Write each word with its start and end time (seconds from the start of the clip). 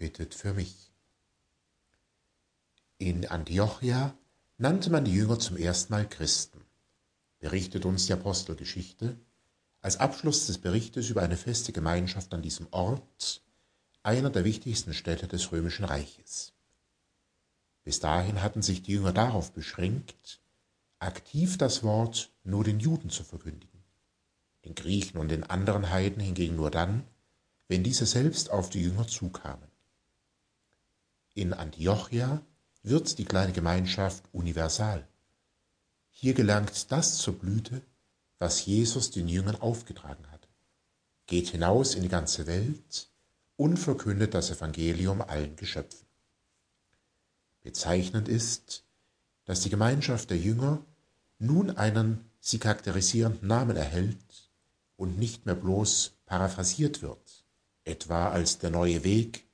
bittet 0.00 0.34
für 0.34 0.54
mich. 0.54 0.90
In 2.96 3.26
Antiochia 3.26 4.16
nannte 4.56 4.90
man 4.90 5.04
die 5.04 5.14
Jünger 5.14 5.38
zum 5.38 5.58
ersten 5.58 5.92
Mal 5.92 6.08
Christen, 6.08 6.64
berichtet 7.38 7.84
uns 7.84 8.06
die 8.06 8.14
Apostelgeschichte, 8.14 9.16
als 9.82 9.98
Abschluss 9.98 10.46
des 10.46 10.56
Berichtes 10.56 11.10
über 11.10 11.20
eine 11.22 11.36
feste 11.36 11.72
Gemeinschaft 11.72 12.32
an 12.32 12.40
diesem 12.40 12.66
Ort, 12.70 13.42
einer 14.02 14.30
der 14.30 14.44
wichtigsten 14.44 14.94
Städte 14.94 15.28
des 15.28 15.52
römischen 15.52 15.84
Reiches. 15.84 16.54
Bis 17.84 18.00
dahin 18.00 18.40
hatten 18.40 18.62
sich 18.62 18.82
die 18.82 18.92
Jünger 18.92 19.12
darauf 19.12 19.52
beschränkt, 19.52 20.40
aktiv 20.98 21.58
das 21.58 21.82
Wort 21.82 22.32
nur 22.42 22.64
den 22.64 22.80
Juden 22.80 23.10
zu 23.10 23.22
verkündigen, 23.22 23.84
den 24.64 24.74
Griechen 24.74 25.20
und 25.20 25.28
den 25.28 25.44
anderen 25.44 25.90
Heiden 25.90 26.22
hingegen 26.22 26.56
nur 26.56 26.70
dann, 26.70 27.04
wenn 27.68 27.84
diese 27.84 28.06
selbst 28.06 28.50
auf 28.50 28.70
die 28.70 28.80
Jünger 28.80 29.06
zukamen. 29.06 29.69
In 31.34 31.52
Antiochia 31.52 32.42
wird 32.82 33.18
die 33.18 33.24
kleine 33.24 33.52
Gemeinschaft 33.52 34.24
universal. 34.32 35.06
Hier 36.10 36.34
gelangt 36.34 36.90
das 36.90 37.18
zur 37.18 37.38
Blüte, 37.38 37.82
was 38.38 38.64
Jesus 38.66 39.10
den 39.10 39.28
Jüngern 39.28 39.56
aufgetragen 39.56 40.30
hat. 40.30 40.48
Geht 41.26 41.48
hinaus 41.48 41.94
in 41.94 42.02
die 42.02 42.08
ganze 42.08 42.46
Welt 42.46 43.10
und 43.56 43.76
verkündet 43.76 44.34
das 44.34 44.50
Evangelium 44.50 45.20
allen 45.20 45.54
Geschöpfen. 45.56 46.06
Bezeichnend 47.60 48.28
ist, 48.28 48.84
dass 49.44 49.60
die 49.60 49.70
Gemeinschaft 49.70 50.30
der 50.30 50.38
Jünger 50.38 50.84
nun 51.38 51.70
einen 51.76 52.30
sie 52.40 52.58
charakterisierenden 52.58 53.46
Namen 53.46 53.76
erhält 53.76 54.50
und 54.96 55.18
nicht 55.18 55.46
mehr 55.46 55.54
bloß 55.54 56.12
paraphrasiert 56.26 57.02
wird, 57.02 57.44
etwa 57.84 58.30
als 58.30 58.58
der 58.58 58.70
neue 58.70 59.04
Weg, 59.04 59.46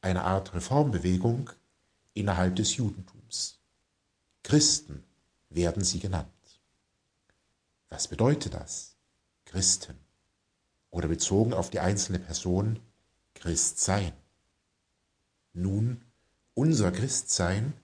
eine 0.00 0.24
Art 0.24 0.54
Reformbewegung 0.54 1.50
innerhalb 2.14 2.56
des 2.56 2.76
Judentums. 2.76 3.58
Christen 4.42 5.04
werden 5.50 5.84
sie 5.84 5.98
genannt. 5.98 6.30
Was 7.88 8.08
bedeutet 8.08 8.54
das? 8.54 8.96
Christen. 9.44 9.98
Oder 10.90 11.08
bezogen 11.08 11.52
auf 11.52 11.70
die 11.70 11.80
einzelne 11.80 12.18
Person 12.18 12.80
Christsein. 13.34 14.12
Nun, 15.52 16.04
unser 16.54 16.92
Christsein 16.92 17.74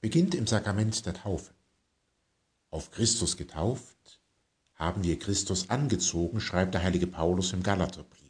beginnt 0.00 0.34
im 0.34 0.46
Sakrament 0.46 1.04
der 1.06 1.14
Taufe. 1.14 1.52
Auf 2.70 2.90
Christus 2.90 3.36
getauft, 3.36 4.20
haben 4.74 5.02
wir 5.04 5.18
Christus 5.18 5.70
angezogen, 5.70 6.40
schreibt 6.40 6.74
der 6.74 6.82
heilige 6.82 7.06
Paulus 7.06 7.52
im 7.52 7.62
Galaterbrief. 7.62 8.25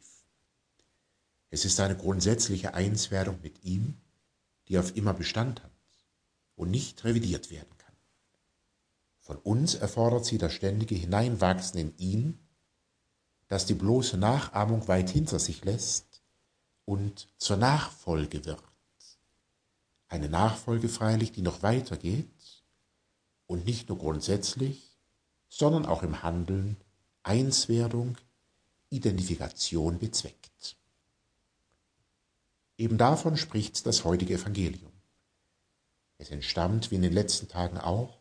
Es 1.50 1.64
ist 1.64 1.78
eine 1.80 1.96
grundsätzliche 1.96 2.74
Einswerdung 2.74 3.38
mit 3.42 3.64
ihm, 3.64 3.96
die 4.68 4.78
auf 4.78 4.96
immer 4.96 5.14
Bestand 5.14 5.62
hat 5.62 5.70
und 6.56 6.70
nicht 6.70 7.04
revidiert 7.04 7.50
werden 7.50 7.76
kann. 7.78 7.94
Von 9.20 9.36
uns 9.38 9.74
erfordert 9.74 10.24
sie 10.24 10.38
das 10.38 10.52
ständige 10.52 10.94
Hineinwachsen 10.94 11.78
in 11.78 11.96
ihn, 11.98 12.38
das 13.48 13.66
die 13.66 13.74
bloße 13.74 14.16
Nachahmung 14.16 14.88
weit 14.88 15.10
hinter 15.10 15.38
sich 15.38 15.64
lässt 15.64 16.22
und 16.84 17.28
zur 17.36 17.56
Nachfolge 17.56 18.44
wird. 18.44 18.62
Eine 20.08 20.28
Nachfolge 20.28 20.88
freilich, 20.88 21.32
die 21.32 21.42
noch 21.42 21.62
weitergeht 21.62 22.30
und 23.46 23.64
nicht 23.64 23.88
nur 23.88 23.98
grundsätzlich, 23.98 24.96
sondern 25.48 25.86
auch 25.86 26.02
im 26.02 26.22
Handeln 26.22 26.76
Einswerdung, 27.22 28.16
Identifikation 28.88 29.98
bezweckt. 29.98 30.76
Eben 32.78 32.98
davon 32.98 33.36
spricht 33.36 33.86
das 33.86 34.04
heutige 34.04 34.34
Evangelium. 34.34 34.92
Es 36.18 36.30
entstammt, 36.30 36.90
wie 36.90 36.96
in 36.96 37.02
den 37.02 37.12
letzten 37.12 37.48
Tagen 37.48 37.78
auch, 37.78 38.18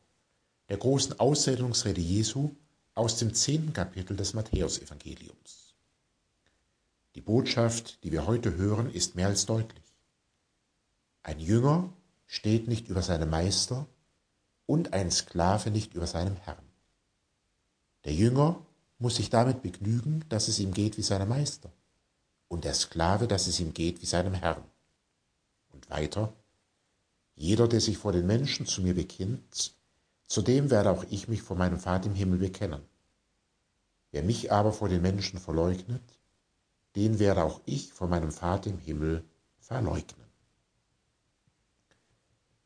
der 0.69 0.77
großen 0.77 1.19
Aussendungsrede 1.19 2.01
Jesu 2.01 2.55
aus 2.93 3.17
dem 3.17 3.33
zehnten 3.33 3.73
Kapitel 3.73 4.15
des 4.15 4.33
Matthäusevangeliums. 4.33 5.75
Die 7.15 7.21
Botschaft, 7.21 8.03
die 8.03 8.11
wir 8.11 8.27
heute 8.27 8.55
hören, 8.55 8.91
ist 8.91 9.15
mehr 9.15 9.27
als 9.27 9.45
deutlich. 9.45 9.83
Ein 11.23 11.39
Jünger 11.39 11.91
steht 12.25 12.67
nicht 12.67 12.87
über 12.87 13.01
seinem 13.01 13.29
Meister 13.29 13.87
und 14.65 14.93
ein 14.93 15.11
Sklave 15.11 15.69
nicht 15.69 15.93
über 15.93 16.07
seinem 16.07 16.37
Herrn. 16.37 16.65
Der 18.05 18.13
Jünger 18.13 18.65
muss 18.99 19.17
sich 19.17 19.29
damit 19.29 19.61
begnügen, 19.61 20.23
dass 20.29 20.47
es 20.47 20.59
ihm 20.59 20.73
geht 20.73 20.97
wie 20.97 21.03
seinem 21.03 21.29
Meister 21.29 21.71
und 22.55 22.63
der 22.63 22.73
Sklave, 22.73 23.27
dass 23.27 23.47
es 23.47 23.59
ihm 23.59 23.73
geht 23.73 24.01
wie 24.01 24.05
seinem 24.05 24.33
Herrn. 24.33 24.63
Und 25.73 25.89
weiter, 25.89 26.33
jeder, 27.35 27.67
der 27.67 27.81
sich 27.81 27.97
vor 27.97 28.13
den 28.13 28.25
Menschen 28.25 28.65
zu 28.65 28.81
mir 28.81 28.95
bekennt, 28.95 29.75
zu 30.25 30.41
dem 30.41 30.69
werde 30.71 30.89
auch 30.89 31.03
ich 31.09 31.27
mich 31.27 31.41
vor 31.41 31.57
meinem 31.57 31.79
Vater 31.79 32.05
im 32.05 32.15
Himmel 32.15 32.39
bekennen. 32.39 32.81
Wer 34.11 34.23
mich 34.23 34.53
aber 34.53 34.71
vor 34.71 34.87
den 34.87 35.01
Menschen 35.01 35.37
verleugnet, 35.37 36.01
den 36.95 37.19
werde 37.19 37.43
auch 37.43 37.59
ich 37.65 37.91
vor 37.91 38.07
meinem 38.07 38.31
Vater 38.31 38.69
im 38.69 38.79
Himmel 38.79 39.25
verleugnen. 39.59 40.25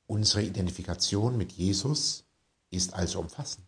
Unsere 0.06 0.44
Identifikation 0.44 1.36
mit 1.36 1.52
Jesus 1.54 2.26
ist 2.70 2.94
also 2.94 3.20
umfassend. 3.20 3.66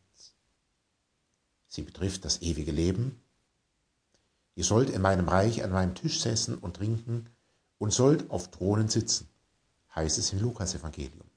Sie 1.68 1.82
betrifft 1.82 2.26
das 2.26 2.44
ewige 2.44 2.72
Leben, 2.72 3.20
Ihr 4.56 4.64
sollt 4.64 4.90
in 4.90 5.02
meinem 5.02 5.30
Reich 5.30 5.64
an 5.64 5.72
meinem 5.72 5.96
Tisch 5.96 6.20
sessen 6.22 6.58
und 6.58 6.76
trinken 6.76 7.30
und 7.78 7.94
sollt 7.94 8.30
auf 8.30 8.52
Thronen 8.52 8.90
sitzen, 8.90 9.28
heißt 9.96 10.18
es 10.18 10.34
im 10.34 10.40
Lukas-Evangelium. 10.40 11.30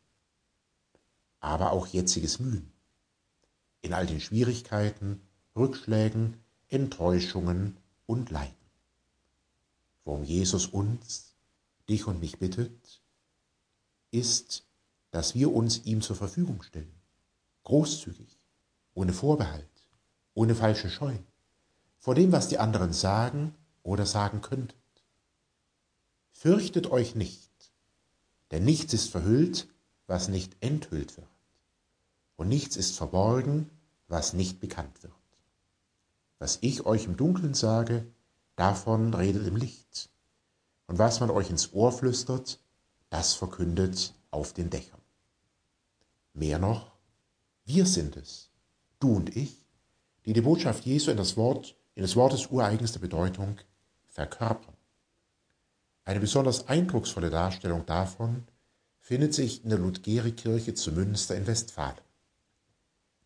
Aber 1.41 1.73
auch 1.73 1.87
jetziges 1.87 2.41
Mühen. 2.41 2.73
In 3.83 3.93
all 3.93 4.07
den 4.07 4.21
Schwierigkeiten, 4.21 5.21
Rückschlägen, 5.55 6.39
Enttäuschungen 6.69 7.77
und 8.07 8.31
Leiden. 8.31 8.55
Worum 10.05 10.25
Jesus 10.25 10.67
uns, 10.67 11.35
dich 11.89 12.07
und 12.07 12.21
mich 12.21 12.39
bittet, 12.39 13.03
ist, 14.11 14.67
dass 15.11 15.35
wir 15.35 15.53
uns 15.53 15.85
ihm 15.85 16.03
zur 16.03 16.17
Verfügung 16.17 16.63
stellen. 16.63 17.01
Großzügig, 17.63 18.39
ohne 18.95 19.13
Vorbehalt, 19.13 19.69
ohne 20.35 20.55
falsche 20.55 20.91
Scheuen 20.91 21.25
vor 22.05 22.15
dem, 22.15 22.33
was 22.33 22.49
die 22.49 22.59
anderen 22.59 22.93
sagen 22.93 23.55
oder 23.83 24.05
sagen 24.05 24.43
könnten. 24.43 24.79
Fürchtet 26.33 26.91
euch 26.91 27.15
nicht, 27.15 27.73
denn 28.51 28.63
nichts 28.63 28.93
ist 28.93 29.09
verhüllt, 29.09 29.69
was 30.07 30.29
nicht 30.29 30.55
enthüllt 30.61 31.17
wird, 31.17 31.27
und 32.37 32.51
nichts 32.51 32.77
ist 32.77 32.95
verborgen, 32.95 33.71
was 34.07 34.35
nicht 34.35 34.61
bekannt 34.61 35.03
wird. 35.03 35.15
Was 36.39 36.59
ich 36.61 36.85
euch 36.85 37.07
im 37.07 37.17
Dunkeln 37.17 37.55
sage, 37.55 38.07
davon 38.55 39.15
redet 39.15 39.47
im 39.47 39.57
Licht, 39.57 40.11
und 40.87 40.99
was 40.99 41.21
man 41.21 41.31
euch 41.31 41.49
ins 41.49 41.73
Ohr 41.73 41.91
flüstert, 41.91 42.61
das 43.09 43.33
verkündet 43.33 44.13
auf 44.31 44.53
den 44.53 44.69
Dächern. 44.69 45.01
Mehr 46.35 46.59
noch, 46.59 46.93
wir 47.65 47.87
sind 47.87 48.19
es, 48.19 48.51
du 49.01 49.17
und 49.17 49.35
ich, 49.35 49.57
die 50.27 50.35
die 50.35 50.43
Botschaft 50.43 50.85
Jesu 50.85 51.11
in 51.11 51.17
das 51.17 51.39
Wort 51.39 51.75
in 51.95 52.03
des 52.03 52.17
Wortes 52.17 52.47
ureigenste 52.47 52.99
Bedeutung 52.99 53.59
verkörpern. 54.07 54.75
Eine 56.05 56.21
besonders 56.21 56.69
eindrucksvolle 56.69 57.31
Darstellung 57.31 57.87
davon 57.87 58.45
findet 59.01 59.35
sich 59.35 59.65
in 59.65 59.71
der 59.71 59.79
Ludgeri-Kirche 59.79 60.75
zu 60.75 60.93
Münster 60.93 61.37
in 61.37 61.47
Westfalen. 61.47 62.01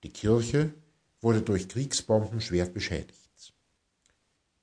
Die 0.03 0.13
Kirche 0.13 0.73
wurde 1.21 1.43
durch 1.43 1.69
Kriegsbomben 1.69 2.41
schwer 2.41 2.67
beschädigt. 2.67 3.55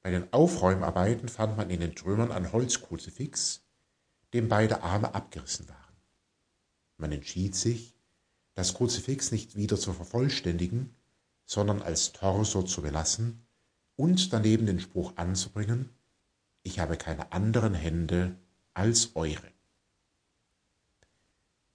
Bei 0.01 0.11
den 0.11 0.31
Aufräumarbeiten 0.31 1.29
fand 1.29 1.57
man 1.57 1.69
in 1.69 1.79
den 1.79 1.95
Trümmern 1.95 2.31
ein 2.31 2.51
Holzkruzifix, 2.51 3.61
dem 4.33 4.47
beide 4.47 4.83
Arme 4.83 5.13
abgerissen 5.15 5.67
waren. 5.67 5.95
Man 6.97 7.11
entschied 7.11 7.55
sich, 7.55 7.95
das 8.53 8.73
Kruzifix 8.73 9.31
nicht 9.31 9.55
wieder 9.55 9.77
zu 9.77 9.91
vervollständigen, 9.91 10.95
sondern 11.45 11.81
als 11.81 12.13
Torso 12.13 12.63
zu 12.63 12.81
belassen 12.81 13.44
und 13.95 14.33
daneben 14.33 14.65
den 14.65 14.79
Spruch 14.79 15.13
anzubringen, 15.15 15.89
ich 16.63 16.79
habe 16.79 16.97
keine 16.97 17.31
anderen 17.31 17.73
Hände 17.73 18.35
als 18.73 19.15
eure. 19.15 19.51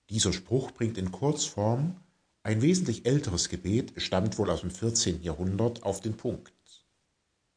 Dieser 0.09 0.33
Spruch 0.33 0.73
bringt 0.73 0.99
in 0.99 1.13
Kurzform 1.13 1.97
ein 2.43 2.63
wesentlich 2.63 3.07
älteres 3.07 3.49
Gebet, 3.49 3.93
stammt 3.99 4.39
wohl 4.39 4.51
aus 4.51 4.63
dem 4.63 4.71
14. 4.71 5.23
Jahrhundert, 5.23 5.83
auf 5.83 6.01
den 6.01 6.17
Punkt. 6.17 6.53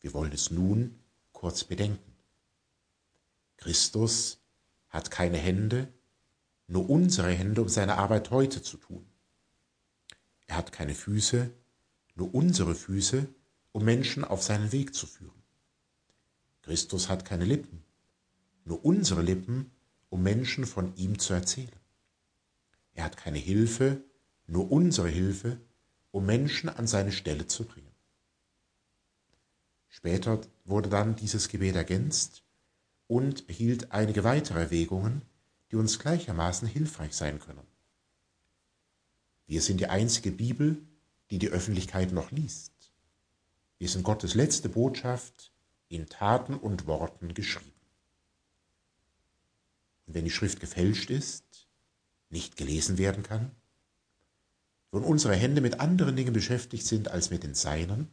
Wir 0.02 0.14
wollen 0.14 0.32
es 0.34 0.52
nun 0.52 1.00
kurz 1.32 1.64
bedenken. 1.64 2.14
Christus 3.58 4.40
hat 4.90 5.10
keine 5.10 5.38
Hände, 5.38 5.88
nur 6.68 6.90
unsere 6.90 7.32
Hände, 7.32 7.62
um 7.62 7.70
seine 7.70 7.98
Arbeit 7.98 8.30
heute 8.30 8.62
zu 8.62 8.78
tun. 8.78 9.06
Er 10.46 10.58
hat 10.58 10.72
keine 10.72 10.94
Füße, 10.94 11.50
nur 12.16 12.36
unsere 12.36 12.76
Füße, 12.76 13.28
um 13.74 13.84
Menschen 13.84 14.24
auf 14.24 14.42
seinen 14.42 14.72
Weg 14.72 14.96
zu 14.96 15.06
führen. 15.06 15.44
Christus 16.62 17.10
hat 17.10 17.26
keine 17.26 17.44
Lippen, 17.44 17.84
nur 18.64 18.86
unsere 18.86 19.22
Lippen, 19.22 19.72
um 20.10 20.24
Menschen 20.24 20.66
von 20.66 20.96
ihm 20.96 21.20
zu 21.20 21.34
erzählen. 21.34 21.76
Er 22.94 23.04
hat 23.04 23.18
keine 23.18 23.40
Hilfe, 23.40 24.02
nur 24.48 24.72
unsere 24.72 25.10
Hilfe, 25.10 25.60
um 26.12 26.26
Menschen 26.26 26.70
an 26.70 26.88
seine 26.88 27.12
Stelle 27.12 27.48
zu 27.48 27.66
bringen. 27.66 27.92
Später 29.90 30.40
wurde 30.66 30.90
dann 30.90 31.16
dieses 31.16 31.50
Gebet 31.50 31.76
ergänzt 31.76 32.44
und 33.08 33.50
erhielt 33.50 33.92
einige 33.92 34.24
weitere 34.24 34.60
Erwägungen, 34.60 35.24
die 35.72 35.76
uns 35.76 36.00
gleichermaßen 36.00 36.68
hilfreich 36.68 37.14
sein 37.14 37.40
können. 37.40 37.68
Wir 39.48 39.62
sind 39.62 39.80
die 39.80 39.88
einzige 39.88 40.32
Bibel, 40.32 40.78
die 41.32 41.40
die 41.40 41.50
Öffentlichkeit 41.50 42.12
noch 42.12 42.32
liest. 42.32 42.73
Wir 43.80 43.90
sind 43.90 44.04
Gottes 44.04 44.34
letzte 44.36 44.70
Botschaft 44.70 45.52
in 45.90 46.08
Taten 46.08 46.56
und 46.56 46.88
Worten 46.88 47.34
geschrieben. 47.34 47.72
Und 50.06 50.14
wenn 50.16 50.26
die 50.26 50.32
Schrift 50.32 50.60
gefälscht 50.60 51.10
ist, 51.10 51.68
nicht 52.30 52.58
gelesen 52.58 52.98
werden 52.98 53.24
kann, 53.24 53.52
wenn 54.92 55.04
unsere 55.04 55.36
Hände 55.36 55.62
mit 55.62 55.80
anderen 55.80 56.16
Dingen 56.16 56.34
beschäftigt 56.34 56.86
sind 56.86 57.08
als 57.08 57.30
mit 57.30 57.44
den 57.44 57.56
Seinen, 57.56 58.08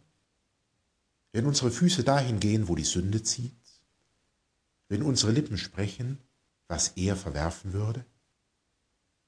wenn 1.33 1.47
unsere 1.47 1.71
Füße 1.71 2.05
dahin 2.05 2.41
gehen, 2.41 2.69
wo 2.69 2.75
die 2.75 2.85
Sünde 2.85 3.23
zieht, 3.23 3.55
wenn 4.89 5.03
unsere 5.03 5.33
Lippen 5.33 5.59
sprechen, 5.59 6.19
was 6.69 6.89
er 6.97 7.17
verwerfen 7.17 7.73
würde, 7.73 8.05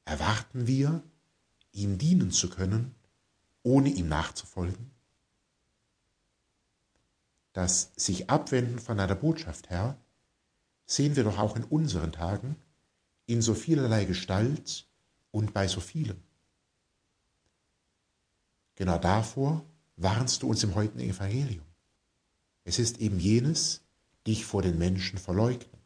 erwarten 0.04 0.66
wir, 0.66 1.02
ihm 1.72 1.98
dienen 1.98 2.30
zu 2.30 2.50
können, 2.50 2.94
ohne 3.62 3.90
ihm 3.90 4.08
nachzufolgen? 4.08 4.90
Das 7.52 7.92
sich 7.96 8.30
abwenden 8.30 8.78
von 8.78 8.98
einer 8.98 9.14
Botschaft, 9.14 9.68
Herr, 9.68 9.96
sehen 10.86 11.16
wir 11.16 11.24
doch 11.24 11.38
auch 11.38 11.56
in 11.56 11.64
unseren 11.64 12.12
Tagen 12.12 12.56
in 13.26 13.42
so 13.42 13.54
vielerlei 13.54 14.04
Gestalt 14.04 14.86
und 15.30 15.52
bei 15.54 15.68
so 15.68 15.80
vielem. 15.80 16.22
Genau 18.74 18.98
davor 18.98 19.64
warnst 19.96 20.42
du 20.42 20.48
uns 20.48 20.64
im 20.64 20.74
heutigen 20.74 21.00
Evangelium. 21.00 21.64
Es 22.64 22.78
ist 22.78 22.98
eben 22.98 23.18
jenes, 23.18 23.82
dich 24.26 24.44
vor 24.44 24.62
den 24.62 24.78
Menschen 24.78 25.18
verleugnen. 25.18 25.80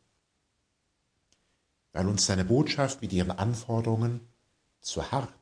Weil 1.93 2.07
uns 2.09 2.27
deine 2.27 2.45
Botschaft 2.45 3.01
mit 3.01 3.13
ihren 3.13 3.31
Anforderungen 3.31 4.21
zu 4.81 5.11
hart 5.11 5.33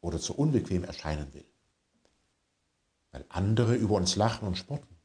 oder 0.00 0.18
zu 0.18 0.34
unbequem 0.34 0.84
erscheinen 0.84 1.32
will. 1.34 1.44
Weil 3.12 3.24
andere 3.28 3.74
über 3.74 3.96
uns 3.96 4.16
lachen 4.16 4.48
und 4.48 4.56
spotten, 4.56 4.97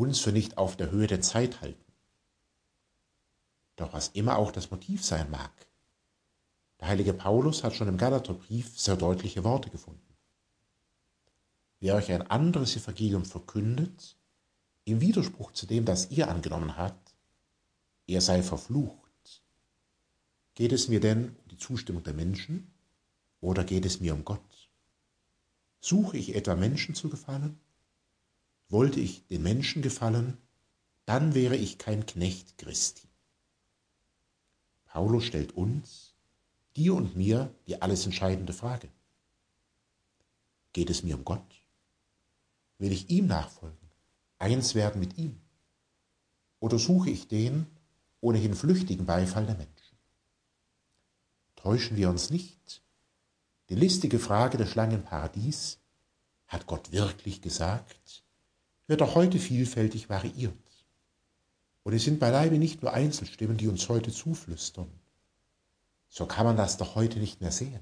uns 0.00 0.20
für 0.20 0.32
nicht 0.32 0.58
auf 0.58 0.76
der 0.76 0.90
Höhe 0.90 1.06
der 1.06 1.20
Zeit 1.20 1.60
halten. 1.60 1.92
Doch 3.76 3.92
was 3.92 4.08
immer 4.08 4.36
auch 4.36 4.50
das 4.50 4.70
Motiv 4.70 5.04
sein 5.04 5.30
mag, 5.30 5.52
der 6.80 6.88
heilige 6.88 7.12
Paulus 7.12 7.62
hat 7.62 7.74
schon 7.74 7.88
im 7.88 7.98
Galaterbrief 7.98 8.78
sehr 8.78 8.96
deutliche 8.96 9.44
Worte 9.44 9.68
gefunden. 9.68 10.00
Wer 11.78 11.94
euch 11.94 12.10
ein 12.10 12.30
anderes 12.30 12.74
Evangelium 12.76 13.24
verkündet, 13.24 14.16
im 14.84 15.00
Widerspruch 15.00 15.52
zu 15.52 15.66
dem, 15.66 15.84
das 15.84 16.10
ihr 16.10 16.28
angenommen 16.28 16.76
habt, 16.76 17.14
er 18.06 18.22
sei 18.22 18.42
verflucht. 18.42 19.42
Geht 20.54 20.72
es 20.72 20.88
mir 20.88 21.00
denn 21.00 21.36
um 21.36 21.48
die 21.48 21.58
Zustimmung 21.58 22.02
der 22.02 22.14
Menschen 22.14 22.72
oder 23.40 23.64
geht 23.64 23.84
es 23.84 24.00
mir 24.00 24.14
um 24.14 24.24
Gott? 24.24 24.70
Suche 25.80 26.16
ich 26.16 26.34
etwa 26.34 26.54
Menschen 26.54 26.94
zu 26.94 27.08
gefallen? 27.08 27.60
Wollte 28.70 29.00
ich 29.00 29.26
den 29.26 29.42
Menschen 29.42 29.82
gefallen, 29.82 30.38
dann 31.04 31.34
wäre 31.34 31.56
ich 31.56 31.76
kein 31.76 32.06
Knecht 32.06 32.56
Christi. 32.56 33.08
Paulus 34.86 35.24
stellt 35.24 35.52
uns, 35.52 36.14
dir 36.76 36.94
und 36.94 37.16
mir, 37.16 37.52
die 37.66 37.82
alles 37.82 38.06
entscheidende 38.06 38.52
Frage. 38.52 38.88
Geht 40.72 40.88
es 40.88 41.02
mir 41.02 41.16
um 41.16 41.24
Gott? 41.24 41.62
Will 42.78 42.92
ich 42.92 43.10
ihm 43.10 43.26
nachfolgen, 43.26 43.90
eins 44.38 44.76
werden 44.76 45.00
mit 45.00 45.18
ihm? 45.18 45.40
Oder 46.60 46.78
suche 46.78 47.10
ich 47.10 47.26
den 47.26 47.66
ohnehin 48.20 48.54
flüchtigen 48.54 49.04
Beifall 49.04 49.46
der 49.46 49.56
Menschen? 49.56 49.98
Täuschen 51.56 51.96
wir 51.96 52.08
uns 52.08 52.30
nicht, 52.30 52.82
die 53.68 53.74
listige 53.74 54.18
Frage 54.18 54.58
der 54.58 54.66
Schlange 54.66 54.94
im 54.94 55.02
Paradies, 55.02 55.78
hat 56.46 56.66
Gott 56.66 56.92
wirklich 56.92 57.42
gesagt, 57.42 58.24
wird 58.90 59.02
auch 59.02 59.14
heute 59.14 59.38
vielfältig 59.38 60.08
variiert. 60.08 60.52
Und 61.84 61.92
es 61.92 62.02
sind 62.02 62.18
beileibe 62.18 62.58
nicht 62.58 62.82
nur 62.82 62.92
Einzelstimmen, 62.92 63.56
die 63.56 63.68
uns 63.68 63.88
heute 63.88 64.10
zuflüstern. 64.10 64.90
So 66.08 66.26
kann 66.26 66.44
man 66.44 66.56
das 66.56 66.76
doch 66.76 66.96
heute 66.96 67.20
nicht 67.20 67.40
mehr 67.40 67.52
sehen. 67.52 67.78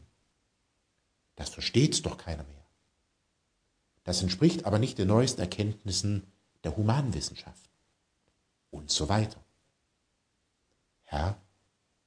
Das 1.35 1.49
versteht 1.49 2.05
doch 2.05 2.19
keiner 2.19 2.45
mehr. 2.45 2.67
Das 4.05 4.21
entspricht 4.21 4.67
aber 4.67 4.79
nicht 4.79 4.99
den 4.99 5.09
neuesten 5.09 5.41
Erkenntnissen 5.41 6.25
der 6.63 6.77
Humanwissenschaft 6.77 7.71
und 8.71 8.91
so 8.91 9.09
weiter. 9.09 9.43
Herr, 11.05 11.41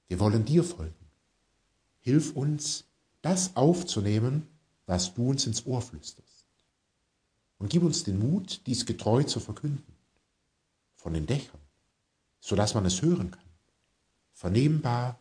wir 0.09 0.19
wollen 0.19 0.45
dir 0.45 0.63
folgen. 0.63 1.07
Hilf 2.01 2.35
uns, 2.35 2.85
das 3.23 3.55
aufzunehmen, 3.55 4.47
was 4.85 5.15
du 5.15 5.31
uns 5.31 5.47
ins 5.47 5.65
Ohr 5.65 5.81
flüsterst. 5.81 6.40
Und 7.61 7.69
gib 7.69 7.83
uns 7.83 8.03
den 8.03 8.17
Mut, 8.17 8.61
dies 8.65 8.87
getreu 8.87 9.21
zu 9.21 9.39
verkünden, 9.39 9.95
von 10.95 11.13
den 11.13 11.27
Dächern, 11.27 11.59
so 12.39 12.55
dass 12.55 12.73
man 12.73 12.87
es 12.87 13.03
hören 13.03 13.29
kann, 13.29 13.49
vernehmbar, 14.33 15.19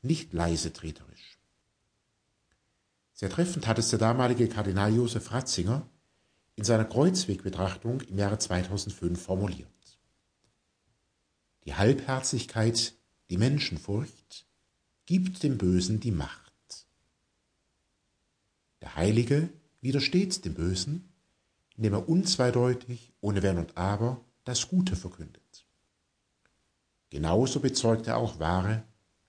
nicht 0.00 0.32
leise 0.32 0.72
treterisch. 0.72 1.40
Sehr 3.12 3.28
treffend 3.28 3.66
hat 3.66 3.80
es 3.80 3.90
der 3.90 3.98
damalige 3.98 4.48
Kardinal 4.48 4.94
Josef 4.94 5.32
Ratzinger 5.32 5.84
in 6.54 6.62
seiner 6.62 6.84
Kreuzwegbetrachtung 6.84 8.02
im 8.02 8.18
Jahre 8.18 8.38
2005 8.38 9.20
formuliert. 9.20 9.98
Die 11.64 11.74
Halbherzigkeit, 11.74 12.94
die 13.30 13.36
Menschenfurcht, 13.36 14.46
gibt 15.06 15.42
dem 15.42 15.58
Bösen 15.58 15.98
die 15.98 16.12
Macht. 16.12 16.86
Der 18.80 18.94
Heilige 18.94 19.50
widersteht 19.80 20.44
dem 20.44 20.54
Bösen, 20.54 21.09
indem 21.80 21.94
er 21.94 22.10
unzweideutig, 22.10 23.10
ohne 23.22 23.42
Wenn 23.42 23.56
und 23.56 23.78
Aber, 23.78 24.20
das 24.44 24.68
Gute 24.68 24.96
verkündet. 24.96 25.64
Genauso 27.08 27.60
bezeugt 27.60 28.06
er 28.06 28.18
auch 28.18 28.38
wahre, 28.38 28.82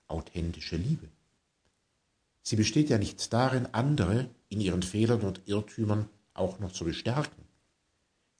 authentische 0.06 0.76
Liebe. 0.76 1.08
Sie 2.42 2.56
besteht 2.56 2.90
ja 2.90 2.98
nicht 2.98 3.32
darin, 3.32 3.68
andere 3.72 4.28
in 4.50 4.60
ihren 4.60 4.82
Fehlern 4.82 5.22
und 5.22 5.40
Irrtümern 5.46 6.10
auch 6.34 6.58
noch 6.58 6.72
zu 6.72 6.84
bestärken, 6.84 7.42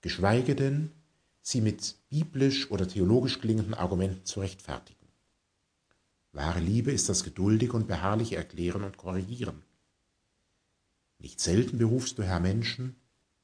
geschweige 0.02 0.54
denn, 0.54 0.90
sie 1.40 1.62
mit 1.62 1.96
biblisch 2.10 2.70
oder 2.70 2.86
theologisch 2.86 3.40
klingenden 3.40 3.72
Argumenten 3.72 4.26
zu 4.26 4.40
rechtfertigen. 4.40 5.08
Wahre 6.32 6.60
Liebe 6.60 6.92
ist 6.92 7.08
das 7.08 7.24
geduldige 7.24 7.72
und 7.72 7.88
beharrliche 7.88 8.36
Erklären 8.36 8.84
und 8.84 8.98
Korrigieren, 8.98 9.62
nicht 11.18 11.40
selten 11.40 11.78
berufst 11.78 12.18
du, 12.18 12.24
Herr, 12.24 12.40
Menschen 12.40 12.96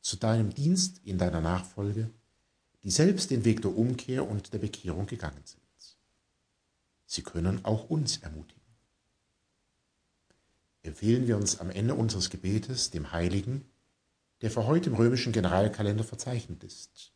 zu 0.08 0.16
deinem 0.16 0.54
Dienst 0.54 1.02
in 1.04 1.18
deiner 1.18 1.42
Nachfolge, 1.42 2.08
die 2.82 2.90
selbst 2.90 3.30
den 3.30 3.44
Weg 3.44 3.60
der 3.60 3.76
Umkehr 3.76 4.26
und 4.26 4.54
der 4.54 4.58
Bekehrung 4.58 5.04
gegangen 5.04 5.42
sind. 5.44 5.60
Sie 7.04 7.22
können 7.22 7.62
auch 7.66 7.90
uns 7.90 8.16
ermutigen. 8.16 8.62
Empfehlen 10.82 11.26
wir 11.26 11.36
uns 11.36 11.60
am 11.60 11.68
Ende 11.68 11.94
unseres 11.94 12.30
Gebetes 12.30 12.90
dem 12.90 13.12
Heiligen, 13.12 13.66
der 14.40 14.50
für 14.50 14.66
heute 14.66 14.88
im 14.88 14.96
römischen 14.96 15.32
Generalkalender 15.32 16.04
verzeichnet 16.04 16.64
ist, 16.64 17.12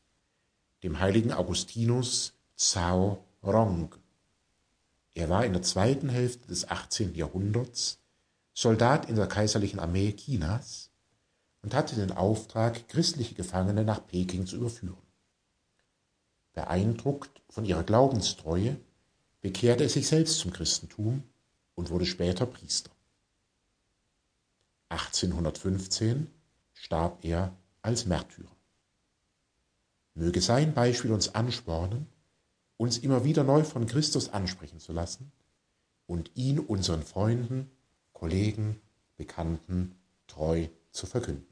dem 0.82 1.00
heiligen 1.00 1.32
Augustinus 1.32 2.34
Zhao 2.56 3.25
Rong. 3.42 3.94
Er 5.14 5.30
war 5.30 5.46
in 5.46 5.54
der 5.54 5.62
zweiten 5.62 6.11
Hälfte 6.11 6.46
des 6.49 6.68
18. 6.68 7.14
Jahrhunderts 7.14 8.00
Soldat 8.52 9.08
in 9.08 9.16
der 9.16 9.28
kaiserlichen 9.28 9.80
Armee 9.80 10.12
Chinas 10.12 10.91
und 11.62 11.75
hatte 11.75 11.97
den 11.97 12.12
Auftrag, 12.12 12.88
christliche 12.88 13.35
Gefangene 13.35 13.85
nach 13.85 14.07
Peking 14.07 14.47
zu 14.47 14.57
überführen. 14.57 14.97
Beeindruckt 16.52 17.40
von 17.49 17.64
ihrer 17.64 17.85
Glaubenstreue 17.85 18.76
bekehrte 19.40 19.85
er 19.85 19.88
sich 19.88 20.07
selbst 20.07 20.38
zum 20.38 20.52
Christentum 20.52 21.23
und 21.75 21.90
wurde 21.90 22.07
später 22.07 22.47
Priester. 22.47 22.90
1815 24.90 26.31
starb 26.75 27.25
er 27.25 27.57
als 27.81 28.04
Märtyrer. 28.04 28.54
Möge 30.14 30.42
sein 30.42 30.75
Beispiel 30.75 31.12
uns 31.12 31.35
anspornen, 31.35 32.07
uns 32.76 32.99
immer 32.99 33.25
wieder 33.25 33.45
neu 33.45 33.64
von 33.64 33.87
Christus 33.87 34.28
ansprechen 34.28 34.81
zu 34.81 34.92
lassen 34.92 35.33
und 36.07 36.31
ihn 36.35 36.59
unseren 36.59 37.02
Freunden, 37.02 37.71
Kollegen, 38.12 38.81
Bekannten 39.16 39.95
treu 40.26 40.69
zu 40.90 41.07
verkünden. 41.07 41.51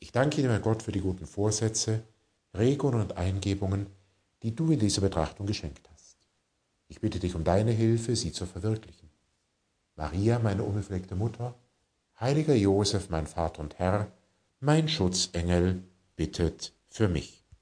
Ich 0.00 0.12
danke 0.12 0.42
dir, 0.42 0.48
mein 0.48 0.62
Gott, 0.62 0.82
für 0.82 0.92
die 0.92 1.00
guten 1.00 1.26
Vorsätze, 1.26 2.02
Regungen 2.54 3.00
und 3.00 3.16
Eingebungen, 3.16 3.86
die 4.42 4.54
du 4.54 4.70
in 4.70 4.78
dieser 4.78 5.00
Betrachtung 5.00 5.46
geschenkt 5.46 5.88
hast. 5.92 6.16
Ich 6.86 7.00
bitte 7.00 7.18
dich 7.18 7.34
um 7.34 7.44
deine 7.44 7.72
Hilfe, 7.72 8.14
sie 8.16 8.32
zu 8.32 8.46
verwirklichen. 8.46 9.10
Maria, 9.96 10.38
meine 10.38 10.62
unbefleckte 10.62 11.16
Mutter, 11.16 11.54
heiliger 12.20 12.54
Josef, 12.54 13.10
mein 13.10 13.26
Vater 13.26 13.60
und 13.60 13.78
Herr, 13.78 14.10
mein 14.60 14.88
Schutzengel, 14.88 15.82
bittet 16.16 16.72
für 16.88 17.08
mich. 17.08 17.37